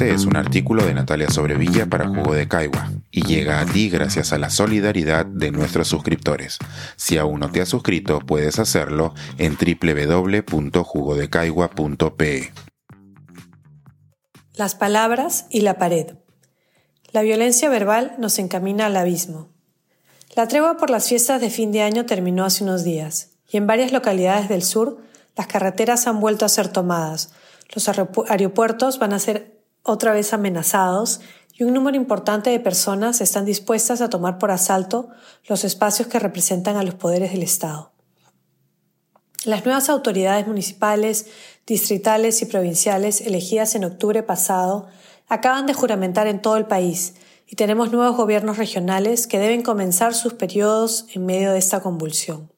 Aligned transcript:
siguiente 0.00 0.14
es 0.14 0.24
un 0.24 0.36
artículo 0.36 0.84
de 0.84 0.94
Natalia 0.94 1.28
Sobrevilla 1.30 1.84
para 1.86 2.08
Jugo 2.08 2.32
de 2.32 2.48
Caigua 2.48 2.90
y 3.10 3.22
llega 3.22 3.60
a 3.60 3.66
ti 3.66 3.90
gracias 3.90 4.32
a 4.32 4.38
la 4.38 4.48
solidaridad 4.48 5.26
de 5.26 5.50
nuestros 5.50 5.88
suscriptores. 5.88 6.56
Si 6.96 7.18
aún 7.18 7.40
no 7.40 7.50
te 7.50 7.60
has 7.60 7.68
suscrito, 7.68 8.20
puedes 8.20 8.58
hacerlo 8.58 9.12
en 9.36 9.56
www.jugodecaigua.pe. 9.56 12.52
Las 14.54 14.74
palabras 14.74 15.44
y 15.50 15.60
la 15.60 15.76
pared. 15.76 16.14
La 17.12 17.20
violencia 17.22 17.68
verbal 17.68 18.14
nos 18.18 18.38
encamina 18.38 18.86
al 18.86 18.96
abismo. 18.96 19.50
La 20.34 20.48
tregua 20.48 20.78
por 20.78 20.88
las 20.90 21.08
fiestas 21.08 21.42
de 21.42 21.50
fin 21.50 21.72
de 21.72 21.82
año 21.82 22.06
terminó 22.06 22.44
hace 22.44 22.64
unos 22.64 22.84
días, 22.84 23.32
y 23.50 23.58
en 23.58 23.66
varias 23.66 23.92
localidades 23.92 24.48
del 24.48 24.62
sur 24.62 25.02
las 25.36 25.46
carreteras 25.46 26.06
han 26.06 26.20
vuelto 26.20 26.46
a 26.46 26.48
ser 26.48 26.68
tomadas, 26.68 27.34
los 27.74 27.86
aeropuertos 27.88 28.98
van 28.98 29.12
a 29.12 29.18
ser 29.18 29.59
otra 29.82 30.12
vez 30.12 30.32
amenazados 30.32 31.20
y 31.54 31.64
un 31.64 31.74
número 31.74 31.96
importante 31.96 32.50
de 32.50 32.60
personas 32.60 33.20
están 33.20 33.44
dispuestas 33.44 34.00
a 34.00 34.08
tomar 34.08 34.38
por 34.38 34.50
asalto 34.50 35.10
los 35.46 35.64
espacios 35.64 36.08
que 36.08 36.18
representan 36.18 36.76
a 36.76 36.82
los 36.82 36.94
poderes 36.94 37.32
del 37.32 37.42
Estado. 37.42 37.92
Las 39.44 39.64
nuevas 39.64 39.88
autoridades 39.88 40.46
municipales, 40.46 41.26
distritales 41.66 42.42
y 42.42 42.46
provinciales 42.46 43.20
elegidas 43.22 43.74
en 43.74 43.84
octubre 43.84 44.22
pasado 44.22 44.88
acaban 45.28 45.66
de 45.66 45.74
juramentar 45.74 46.26
en 46.26 46.42
todo 46.42 46.56
el 46.56 46.66
país 46.66 47.14
y 47.46 47.56
tenemos 47.56 47.90
nuevos 47.90 48.16
gobiernos 48.16 48.58
regionales 48.58 49.26
que 49.26 49.38
deben 49.38 49.62
comenzar 49.62 50.14
sus 50.14 50.34
periodos 50.34 51.06
en 51.14 51.26
medio 51.26 51.52
de 51.52 51.58
esta 51.58 51.80
convulsión. 51.80 52.50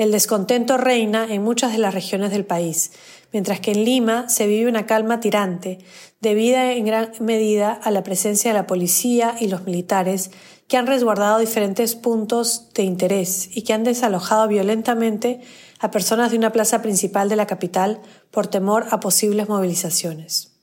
El 0.00 0.12
descontento 0.12 0.78
reina 0.78 1.26
en 1.28 1.42
muchas 1.42 1.72
de 1.72 1.78
las 1.78 1.92
regiones 1.92 2.30
del 2.30 2.46
país, 2.46 2.92
mientras 3.34 3.60
que 3.60 3.72
en 3.72 3.84
Lima 3.84 4.30
se 4.30 4.46
vive 4.46 4.70
una 4.70 4.86
calma 4.86 5.20
tirante, 5.20 5.76
debida 6.22 6.72
en 6.72 6.86
gran 6.86 7.12
medida 7.20 7.72
a 7.72 7.90
la 7.90 8.02
presencia 8.02 8.50
de 8.50 8.58
la 8.58 8.66
policía 8.66 9.36
y 9.38 9.48
los 9.48 9.66
militares 9.66 10.30
que 10.68 10.78
han 10.78 10.86
resguardado 10.86 11.38
diferentes 11.38 11.96
puntos 11.96 12.72
de 12.72 12.84
interés 12.84 13.54
y 13.54 13.60
que 13.60 13.74
han 13.74 13.84
desalojado 13.84 14.48
violentamente 14.48 15.42
a 15.80 15.90
personas 15.90 16.30
de 16.30 16.38
una 16.38 16.50
plaza 16.50 16.80
principal 16.80 17.28
de 17.28 17.36
la 17.36 17.46
capital 17.46 18.00
por 18.30 18.46
temor 18.46 18.86
a 18.90 19.00
posibles 19.00 19.50
movilizaciones. 19.50 20.54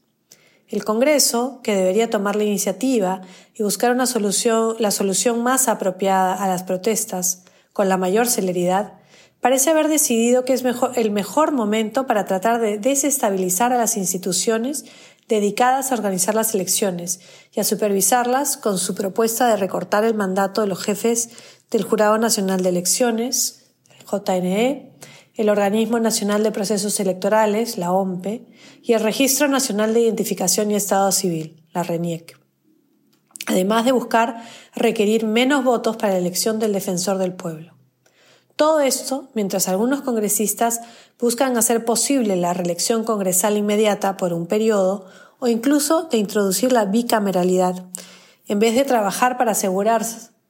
El 0.67 0.83
Congreso, 0.83 1.59
que 1.61 1.75
debería 1.75 2.09
tomar 2.09 2.35
la 2.35 2.43
iniciativa 2.43 3.21
y 3.53 3.61
buscar 3.61 3.91
una 3.91 4.07
solución, 4.07 4.77
la 4.79 4.89
solución 4.89 5.43
más 5.43 5.67
apropiada 5.67 6.33
a 6.33 6.47
las 6.47 6.63
protestas 6.63 7.43
con 7.71 7.87
la 7.87 7.97
mayor 7.97 8.25
celeridad, 8.25 8.96
parece 9.41 9.69
haber 9.69 9.87
decidido 9.87 10.45
que 10.45 10.53
es 10.53 10.63
el 10.95 11.11
mejor 11.11 11.51
momento 11.51 12.07
para 12.07 12.25
tratar 12.25 12.59
de 12.59 12.77
desestabilizar 12.77 13.73
a 13.73 13.77
las 13.77 13.97
instituciones 13.97 14.85
dedicadas 15.27 15.91
a 15.91 15.95
organizar 15.95 16.35
las 16.35 16.55
elecciones 16.55 17.19
y 17.51 17.59
a 17.59 17.63
supervisarlas 17.63 18.57
con 18.57 18.77
su 18.77 18.95
propuesta 18.95 19.49
de 19.49 19.57
recortar 19.57 20.03
el 20.05 20.13
mandato 20.13 20.61
de 20.61 20.67
los 20.67 20.81
jefes 20.81 21.29
del 21.69 21.83
Jurado 21.83 22.17
Nacional 22.17 22.63
de 22.63 22.69
Elecciones, 22.69 23.73
el 23.99 24.05
JNE, 24.05 24.93
el 25.35 25.49
Organismo 25.49 25.99
Nacional 25.99 26.43
de 26.43 26.51
Procesos 26.51 26.99
Electorales, 26.99 27.77
la 27.77 27.91
OMPE, 27.91 28.47
y 28.81 28.93
el 28.93 29.01
Registro 29.01 29.47
Nacional 29.47 29.93
de 29.93 30.01
Identificación 30.01 30.71
y 30.71 30.75
Estado 30.75 31.11
Civil, 31.11 31.63
la 31.73 31.83
RENIEC. 31.83 32.39
Además 33.45 33.85
de 33.85 33.91
buscar 33.91 34.43
requerir 34.75 35.25
menos 35.25 35.63
votos 35.63 35.95
para 35.95 36.13
la 36.13 36.19
elección 36.19 36.59
del 36.59 36.73
defensor 36.73 37.17
del 37.17 37.33
pueblo. 37.33 37.76
Todo 38.57 38.79
esto 38.79 39.29
mientras 39.35 39.67
algunos 39.67 40.01
congresistas 40.01 40.81
buscan 41.19 41.57
hacer 41.57 41.85
posible 41.85 42.35
la 42.35 42.55
reelección 42.55 43.03
congresal 43.03 43.55
inmediata 43.55 44.17
por 44.17 44.33
un 44.33 44.47
periodo 44.47 45.05
o 45.37 45.47
incluso 45.47 46.05
de 46.05 46.17
introducir 46.17 46.71
la 46.71 46.85
bicameralidad, 46.85 47.85
en 48.47 48.57
vez 48.57 48.73
de 48.73 48.83
trabajar 48.83 49.37
para 49.37 49.51
asegurar 49.51 50.03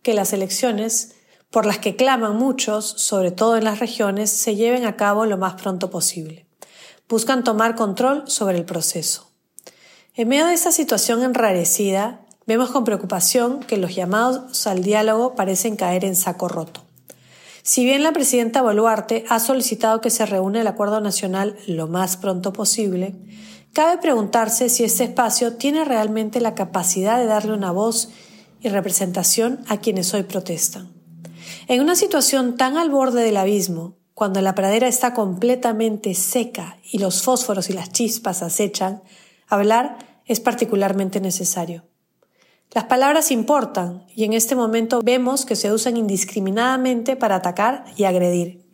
que 0.04 0.14
las 0.14 0.32
elecciones, 0.32 1.16
por 1.52 1.66
las 1.66 1.80
que 1.80 1.98
claman 1.98 2.38
muchos, 2.38 2.86
sobre 2.86 3.32
todo 3.32 3.58
en 3.58 3.66
las 3.66 3.80
regiones, 3.80 4.30
se 4.30 4.56
lleven 4.56 4.86
a 4.86 4.96
cabo 4.96 5.26
lo 5.26 5.38
más 5.38 5.62
pronto 5.62 5.90
posible. 5.90 6.48
Buscan 7.10 7.44
tomar 7.44 7.76
control 7.76 8.24
sobre 8.28 8.58
el 8.58 8.64
proceso. 8.64 9.32
En 10.14 10.30
medio 10.30 10.46
de 10.46 10.54
esta 10.54 10.72
situación 10.72 11.24
enrarecida, 11.24 12.22
vemos 12.46 12.70
con 12.70 12.86
preocupación 12.86 13.60
que 13.60 13.76
los 13.76 13.94
llamados 13.96 14.66
al 14.66 14.82
diálogo 14.82 15.36
parecen 15.36 15.76
caer 15.76 16.06
en 16.06 16.16
saco 16.16 16.48
roto. 16.48 16.87
Si 17.68 17.84
bien 17.84 18.02
la 18.02 18.14
presidenta 18.14 18.62
Boluarte 18.62 19.26
ha 19.28 19.42
solicitado 19.42 20.00
que 20.00 20.10
se 20.10 20.26
reúne 20.26 20.62
el 20.62 20.68
Acuerdo 20.68 21.02
Nacional 21.02 21.58
lo 21.68 21.90
más 21.90 22.16
pronto 22.16 22.54
posible, 22.54 23.14
cabe 23.74 23.98
preguntarse 23.98 24.70
si 24.70 24.86
este 24.86 25.04
espacio 25.04 25.58
tiene 25.58 25.84
realmente 25.84 26.40
la 26.40 26.56
capacidad 26.56 27.20
de 27.20 27.26
darle 27.26 27.52
una 27.52 27.74
voz 27.74 28.08
y 28.62 28.70
representación 28.70 29.66
a 29.68 29.82
quienes 29.82 30.14
hoy 30.14 30.24
protestan. 30.24 30.94
En 31.68 31.82
una 31.82 31.98
situación 31.98 32.56
tan 32.56 32.78
al 32.78 32.90
borde 32.90 33.22
del 33.22 33.36
abismo, 33.36 33.98
cuando 34.14 34.40
la 34.40 34.56
pradera 34.56 34.88
está 34.88 35.14
completamente 35.14 36.14
seca 36.14 36.78
y 36.90 37.00
los 37.00 37.22
fósforos 37.22 37.70
y 37.70 37.74
las 37.74 37.92
chispas 37.92 38.44
acechan, 38.44 39.04
hablar 39.50 40.22
es 40.24 40.40
particularmente 40.40 41.20
necesario. 41.20 41.84
Las 42.74 42.84
palabras 42.84 43.32
importan 43.32 44.06
y 44.14 44.26
en 44.26 44.34
este 44.34 44.56
momento 44.56 45.02
vemos 45.02 45.46
que 45.46 45.56
se 45.56 45.72
usan 45.72 45.96
indiscriminadamente 45.96 47.16
para 47.16 47.36
atacar 47.36 47.86
y 47.96 48.04
agredir. 48.04 48.66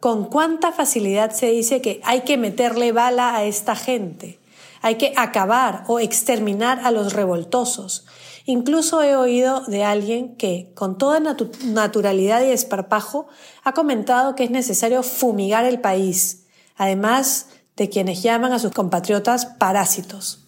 Con 0.00 0.26
cuánta 0.26 0.70
facilidad 0.70 1.32
se 1.32 1.46
dice 1.50 1.80
que 1.80 2.00
hay 2.04 2.20
que 2.20 2.36
meterle 2.36 2.92
bala 2.92 3.34
a 3.34 3.44
esta 3.44 3.74
gente, 3.74 4.38
hay 4.82 4.96
que 4.96 5.12
acabar 5.16 5.84
o 5.88 5.98
exterminar 5.98 6.80
a 6.84 6.90
los 6.90 7.14
revoltosos. 7.14 8.06
Incluso 8.44 9.02
he 9.02 9.16
oído 9.16 9.62
de 9.62 9.82
alguien 9.82 10.36
que, 10.36 10.70
con 10.74 10.96
toda 10.96 11.20
naturalidad 11.64 12.42
y 12.42 12.50
esparpajo, 12.50 13.26
ha 13.64 13.72
comentado 13.72 14.34
que 14.34 14.44
es 14.44 14.50
necesario 14.50 15.02
fumigar 15.02 15.64
el 15.64 15.80
país, 15.80 16.44
además 16.76 17.48
de 17.76 17.88
quienes 17.88 18.22
llaman 18.22 18.52
a 18.52 18.58
sus 18.58 18.72
compatriotas 18.72 19.46
parásitos. 19.46 20.47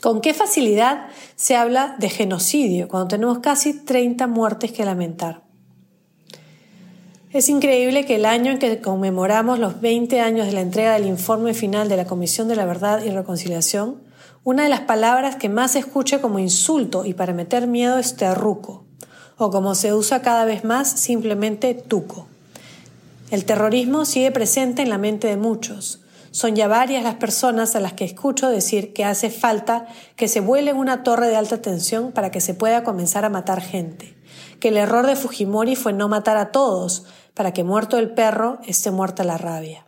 ¿Con 0.00 0.22
qué 0.22 0.32
facilidad 0.32 1.08
se 1.36 1.56
habla 1.56 1.96
de 1.98 2.08
genocidio 2.08 2.88
cuando 2.88 3.08
tenemos 3.08 3.40
casi 3.40 3.74
30 3.74 4.26
muertes 4.26 4.72
que 4.72 4.84
lamentar? 4.84 5.42
Es 7.32 7.48
increíble 7.48 8.06
que 8.06 8.16
el 8.16 8.24
año 8.24 8.50
en 8.50 8.58
que 8.58 8.80
conmemoramos 8.80 9.58
los 9.58 9.80
20 9.80 10.20
años 10.20 10.46
de 10.46 10.52
la 10.52 10.62
entrega 10.62 10.94
del 10.94 11.06
informe 11.06 11.54
final 11.54 11.88
de 11.88 11.96
la 11.96 12.06
Comisión 12.06 12.48
de 12.48 12.56
la 12.56 12.64
Verdad 12.64 13.04
y 13.04 13.10
Reconciliación, 13.10 14.02
una 14.42 14.62
de 14.62 14.70
las 14.70 14.80
palabras 14.80 15.36
que 15.36 15.50
más 15.50 15.72
se 15.72 15.80
escuche 15.80 16.20
como 16.20 16.38
insulto 16.38 17.04
y 17.04 17.12
para 17.12 17.34
meter 17.34 17.66
miedo 17.66 17.98
es 17.98 18.16
terruco, 18.16 18.84
o 19.36 19.50
como 19.50 19.74
se 19.74 19.92
usa 19.92 20.22
cada 20.22 20.46
vez 20.46 20.64
más, 20.64 20.90
simplemente 20.90 21.74
tuco. 21.74 22.26
El 23.30 23.44
terrorismo 23.44 24.06
sigue 24.06 24.32
presente 24.32 24.82
en 24.82 24.88
la 24.88 24.98
mente 24.98 25.28
de 25.28 25.36
muchos, 25.36 25.99
son 26.30 26.54
ya 26.54 26.68
varias 26.68 27.02
las 27.02 27.16
personas 27.16 27.74
a 27.74 27.80
las 27.80 27.92
que 27.92 28.04
escucho 28.04 28.48
decir 28.48 28.92
que 28.92 29.04
hace 29.04 29.30
falta 29.30 29.86
que 30.16 30.28
se 30.28 30.40
vuele 30.40 30.72
una 30.72 31.02
torre 31.02 31.28
de 31.28 31.36
alta 31.36 31.60
tensión 31.60 32.12
para 32.12 32.30
que 32.30 32.40
se 32.40 32.54
pueda 32.54 32.84
comenzar 32.84 33.24
a 33.24 33.30
matar 33.30 33.60
gente, 33.60 34.16
que 34.60 34.68
el 34.68 34.76
error 34.76 35.06
de 35.06 35.16
Fujimori 35.16 35.76
fue 35.76 35.92
no 35.92 36.08
matar 36.08 36.36
a 36.36 36.52
todos, 36.52 37.06
para 37.34 37.52
que 37.52 37.64
muerto 37.64 37.98
el 37.98 38.10
perro 38.10 38.58
esté 38.66 38.90
muerta 38.90 39.24
la 39.24 39.38
rabia. 39.38 39.86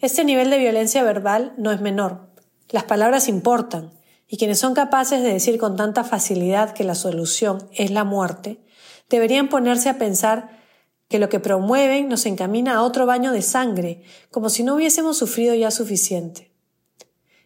Este 0.00 0.24
nivel 0.24 0.50
de 0.50 0.58
violencia 0.58 1.02
verbal 1.02 1.54
no 1.56 1.70
es 1.72 1.80
menor. 1.80 2.28
Las 2.68 2.84
palabras 2.84 3.28
importan, 3.28 3.92
y 4.28 4.36
quienes 4.36 4.58
son 4.58 4.74
capaces 4.74 5.22
de 5.22 5.32
decir 5.32 5.58
con 5.58 5.76
tanta 5.76 6.04
facilidad 6.04 6.72
que 6.72 6.84
la 6.84 6.94
solución 6.94 7.68
es 7.72 7.90
la 7.90 8.04
muerte, 8.04 8.60
deberían 9.10 9.48
ponerse 9.48 9.90
a 9.90 9.98
pensar 9.98 10.61
que 11.12 11.18
lo 11.18 11.28
que 11.28 11.40
promueven 11.40 12.08
nos 12.08 12.24
encamina 12.24 12.74
a 12.74 12.82
otro 12.82 13.04
baño 13.04 13.32
de 13.32 13.42
sangre, 13.42 14.02
como 14.30 14.48
si 14.48 14.64
no 14.64 14.74
hubiésemos 14.74 15.18
sufrido 15.18 15.54
ya 15.54 15.70
suficiente. 15.70 16.50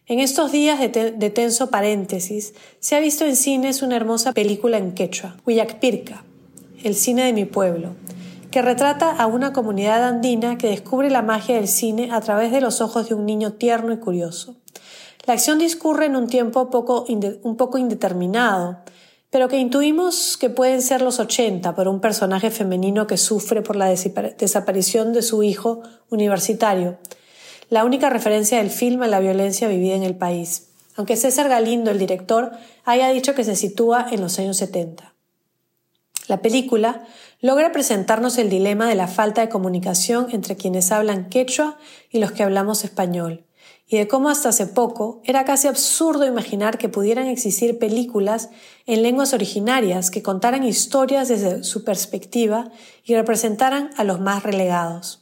En 0.05 0.21
estos 0.21 0.53
días 0.53 0.79
de, 0.79 1.29
tenso 1.31 1.69
paréntesis, 1.69 2.53
se 2.79 2.95
ha 2.95 3.01
visto 3.01 3.25
en 3.25 3.35
cines 3.35 3.81
una 3.81 3.97
hermosa 3.97 4.31
película 4.31 4.77
en 4.77 4.93
quechua, 4.93 5.35
Huillacpirca, 5.45 6.23
el 6.81 6.95
cine 6.95 7.25
de 7.25 7.33
mi 7.33 7.43
pueblo, 7.43 7.89
que 8.51 8.61
retrata 8.61 9.11
a 9.11 9.27
una 9.27 9.51
comunidad 9.51 10.05
andina 10.05 10.57
que 10.57 10.69
descubre 10.69 11.09
la 11.09 11.21
magia 11.21 11.55
del 11.55 11.67
cine 11.67 12.09
a 12.13 12.21
través 12.21 12.53
de 12.53 12.61
los 12.61 12.79
ojos 12.79 13.09
de 13.09 13.15
un 13.15 13.25
niño 13.25 13.51
tierno 13.51 13.91
y 13.91 13.97
curioso. 13.97 14.55
La 15.25 15.33
acción 15.33 15.59
discurre 15.59 16.05
en 16.05 16.15
un 16.15 16.27
tiempo 16.27 16.69
un 16.71 17.57
poco 17.57 17.77
indeterminado, 17.77 18.77
pero 19.29 19.49
que 19.49 19.57
intuimos 19.57 20.37
que 20.37 20.49
pueden 20.49 20.81
ser 20.81 21.01
los 21.01 21.19
80 21.19 21.75
por 21.75 21.87
un 21.87 21.99
personaje 21.99 22.49
femenino 22.49 23.07
que 23.07 23.17
sufre 23.17 23.61
por 23.61 23.75
la 23.75 23.87
desaparición 23.87 25.13
de 25.13 25.21
su 25.21 25.43
hijo 25.43 25.81
universitario, 26.09 26.97
la 27.69 27.83
única 27.83 28.09
referencia 28.09 28.59
del 28.59 28.69
film 28.69 29.03
a 29.03 29.07
la 29.07 29.19
violencia 29.19 29.67
vivida 29.67 29.95
en 29.95 30.03
el 30.03 30.15
país, 30.15 30.69
aunque 30.95 31.17
César 31.17 31.49
Galindo, 31.49 31.91
el 31.91 31.99
director, 31.99 32.51
haya 32.85 33.09
dicho 33.09 33.35
que 33.35 33.43
se 33.43 33.55
sitúa 33.55 34.07
en 34.11 34.21
los 34.21 34.39
años 34.39 34.57
70. 34.57 35.13
La 36.27 36.41
película 36.41 37.05
logra 37.39 37.71
presentarnos 37.71 38.37
el 38.37 38.49
dilema 38.49 38.87
de 38.87 38.95
la 38.95 39.07
falta 39.07 39.41
de 39.41 39.49
comunicación 39.49 40.27
entre 40.31 40.55
quienes 40.55 40.91
hablan 40.91 41.29
quechua 41.29 41.77
y 42.09 42.19
los 42.19 42.31
que 42.31 42.43
hablamos 42.43 42.83
español, 42.83 43.45
y 43.87 43.97
de 43.97 44.07
cómo 44.07 44.29
hasta 44.29 44.49
hace 44.49 44.67
poco 44.67 45.21
era 45.23 45.45
casi 45.45 45.67
absurdo 45.67 46.25
imaginar 46.25 46.77
que 46.77 46.89
pudieran 46.89 47.27
existir 47.27 47.79
películas 47.79 48.49
en 48.85 49.01
lenguas 49.01 49.33
originarias 49.33 50.11
que 50.11 50.21
contaran 50.21 50.63
historias 50.63 51.29
desde 51.29 51.63
su 51.63 51.85
perspectiva 51.85 52.69
y 53.05 53.15
representaran 53.15 53.91
a 53.95 54.03
los 54.03 54.19
más 54.19 54.43
relegados. 54.43 55.21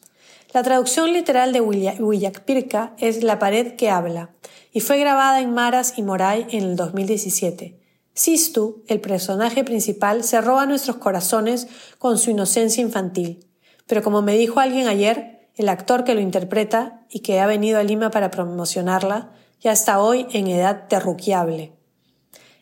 La 0.53 0.63
traducción 0.63 1.13
literal 1.13 1.53
de 1.53 1.61
Willakpirka 1.61 2.95
es 2.97 3.23
La 3.23 3.39
pared 3.39 3.75
que 3.75 3.89
habla 3.89 4.31
y 4.71 4.79
fue 4.79 4.97
grabada 4.97 5.41
en 5.41 5.53
Maras 5.53 5.93
y 5.97 6.01
Moray 6.03 6.47
en 6.49 6.63
el 6.63 6.75
2017. 6.75 7.79
Sistu, 8.13 8.83
el 8.87 9.01
personaje 9.01 9.65
principal, 9.65 10.23
se 10.23 10.39
roba 10.39 10.65
nuestros 10.65 10.95
corazones 10.95 11.67
con 11.99 12.17
su 12.17 12.31
inocencia 12.31 12.81
infantil. 12.81 13.45
Pero 13.87 14.01
como 14.01 14.21
me 14.21 14.37
dijo 14.37 14.61
alguien 14.61 14.87
ayer, 14.87 15.34
el 15.55 15.69
actor 15.69 16.03
que 16.03 16.15
lo 16.15 16.21
interpreta 16.21 17.05
y 17.09 17.19
que 17.19 17.39
ha 17.39 17.47
venido 17.47 17.79
a 17.79 17.83
Lima 17.83 18.11
para 18.11 18.31
promocionarla 18.31 19.31
ya 19.61 19.71
está 19.71 19.99
hoy 19.99 20.27
en 20.31 20.47
edad 20.47 20.87
terruquiable. 20.87 21.73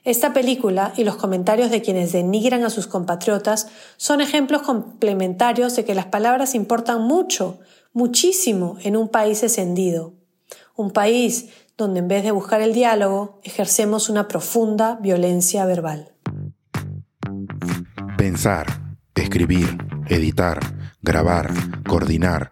Esta 0.04 0.34
película 0.34 0.94
y 0.98 1.06
los 1.06 1.16
comentarios 1.16 1.72
de 1.72 1.82
quienes 1.82 2.12
denigran 2.12 2.64
a 2.64 2.70
sus 2.70 2.88
compatriotas 2.88 3.68
son 3.96 4.20
ejemplos 4.20 4.62
complementarios 4.62 5.76
de 5.76 5.86
que 5.86 5.96
las 5.96 6.08
palabras 6.08 6.56
importan 6.56 7.02
mucho, 7.02 7.60
muchísimo 7.94 8.78
en 8.84 8.98
un 8.98 9.08
país 9.08 9.44
escendido. 9.44 10.14
Un 10.76 10.92
país 10.92 11.50
donde 11.78 12.00
en 12.00 12.10
vez 12.10 12.24
de 12.24 12.32
buscar 12.32 12.62
el 12.62 12.74
diálogo 12.74 13.40
ejercemos 13.44 14.10
una 14.10 14.28
profunda 14.28 14.98
violencia 15.02 15.66
verbal. 15.66 16.14
Pensar, 18.18 18.68
escribir, 19.16 19.78
editar, 20.10 20.60
grabar, 21.02 21.50
coordinar, 21.88 22.52